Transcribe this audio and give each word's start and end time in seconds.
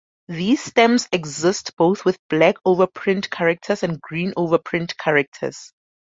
These 0.29 0.63
stamps 0.63 1.07
exist 1.11 1.75
both 1.77 2.05
with 2.05 2.17
black 2.27 2.55
overprinted 2.65 3.29
characters 3.29 3.83
and 3.83 4.01
green 4.01 4.33
overprinted 4.33 4.97
characters. 4.97 5.73